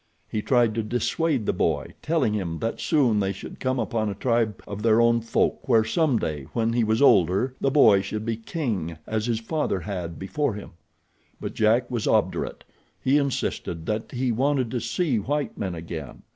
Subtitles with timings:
[0.27, 4.15] He tried to dissuade the boy, telling him that soon they should come upon a
[4.15, 8.25] tribe of their own folk where some day when he was older the boy should
[8.25, 10.71] be king as his father had before him.
[11.39, 12.63] But Jack was obdurate.
[12.99, 16.23] He insisted that he wanted to see white men again.